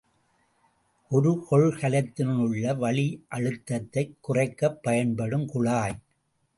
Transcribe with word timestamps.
ஒரு 1.11 1.45
கொள்கலத்திலுள்ள 1.51 2.73
வளியழுத்தத்தை 2.73 4.05
குறைக்கப் 4.21 4.83
பயன்படும் 4.83 5.47
குழாய். 5.47 5.99